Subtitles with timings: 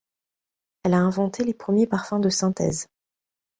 [0.83, 2.87] Elle a inventé les premiers parfums de synthèse.